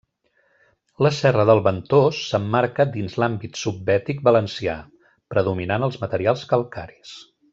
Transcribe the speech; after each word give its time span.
La 1.07 1.11
serra 1.17 1.43
del 1.49 1.59
Ventós 1.67 2.21
s'emmarca 2.29 2.87
dins 2.95 3.17
l'àmbit 3.25 3.61
subbètic 3.65 4.25
valencià, 4.29 4.77
predominant 5.35 5.89
els 5.91 6.01
materials 6.07 6.49
calcaris. 6.55 7.15